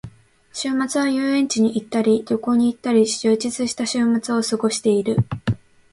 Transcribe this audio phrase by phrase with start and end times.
[0.51, 5.17] 週末は遊園地に行ったり旅行に行ったり、充実した週末を過ごしている。